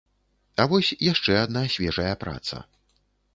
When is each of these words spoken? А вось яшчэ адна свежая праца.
А 0.63 0.65
вось 0.71 0.89
яшчэ 1.11 1.35
адна 1.43 1.63
свежая 1.75 2.09
праца. 2.25 2.63